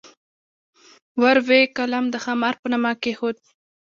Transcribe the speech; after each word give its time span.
ور 1.21 1.37
وې 1.47 1.61
قلم 1.77 2.05
د 2.11 2.15
خامار 2.23 2.55
په 2.61 2.67
نامه 2.71 2.91
کېښود. 3.01 3.37